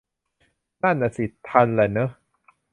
[0.81, 2.09] นั่นน่ะสิ ทันแหละเนอะ